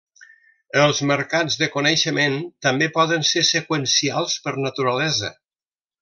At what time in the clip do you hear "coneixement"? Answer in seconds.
1.75-2.39